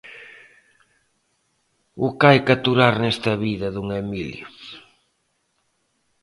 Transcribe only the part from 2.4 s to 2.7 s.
que